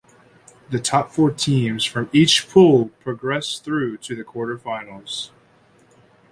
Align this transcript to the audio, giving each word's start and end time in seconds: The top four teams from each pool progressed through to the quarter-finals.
The 0.71 0.79
top 0.79 1.11
four 1.11 1.29
teams 1.29 1.85
from 1.85 2.09
each 2.11 2.49
pool 2.49 2.87
progressed 3.01 3.63
through 3.63 3.97
to 3.97 4.15
the 4.15 4.23
quarter-finals. 4.23 5.31